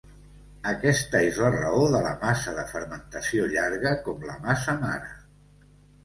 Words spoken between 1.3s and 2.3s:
la raó de la